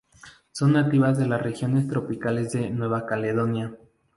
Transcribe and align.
Son 0.51 0.73
nativas 0.73 1.19
de 1.19 1.27
las 1.27 1.39
regiones 1.43 1.87
tropicales 1.87 2.51
de 2.53 2.71
Nueva 2.71 3.05
Caledonia. 3.05 3.77